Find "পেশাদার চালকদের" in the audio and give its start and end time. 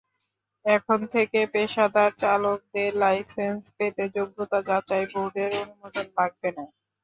1.53-2.91